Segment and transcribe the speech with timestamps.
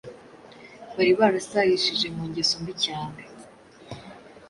[0.95, 3.21] bari barasayishije mu ngeso mbi cyane